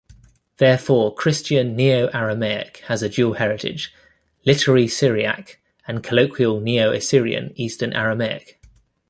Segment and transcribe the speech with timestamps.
[0.57, 3.93] Therefore, Christian Neo-Aramaic has a dual heritage:
[4.47, 8.59] literary Syriac and colloquial Neo-Assyrian Eastern Aramaic.